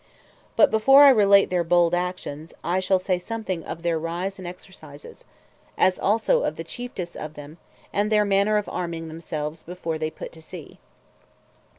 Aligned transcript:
But 0.55 0.71
before 0.71 1.03
I 1.03 1.09
relate 1.09 1.51
their 1.51 1.63
bold 1.63 1.93
actions, 1.93 2.55
I 2.63 2.79
shall 2.79 2.97
say 2.97 3.19
something 3.19 3.63
of 3.63 3.83
their 3.83 3.99
rise 3.99 4.39
and 4.39 4.47
exercises; 4.47 5.25
as 5.77 5.99
also 5.99 6.41
of 6.41 6.55
the 6.55 6.63
chiefest 6.63 7.15
of 7.15 7.35
them, 7.35 7.59
and 7.93 8.11
their 8.11 8.25
manner 8.25 8.57
of 8.57 8.67
arming 8.67 9.09
themselves 9.09 9.61
before 9.61 9.99
they 9.99 10.09
put 10.09 10.31
to 10.31 10.41
sea. 10.41 10.79